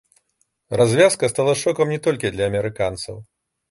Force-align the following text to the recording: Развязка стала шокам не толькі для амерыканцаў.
Развязка 0.79 1.31
стала 1.33 1.53
шокам 1.67 1.95
не 1.97 2.03
толькі 2.11 2.35
для 2.37 2.43
амерыканцаў. 2.53 3.27